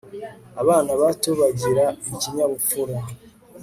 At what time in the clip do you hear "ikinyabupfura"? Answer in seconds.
2.09-2.95